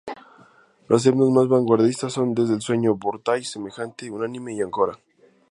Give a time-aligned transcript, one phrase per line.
[0.87, 4.97] Los himnos más vanguardistas son "Desde el Sueño", "Vórtice", "Semejante", "Unánime" y "Áncora".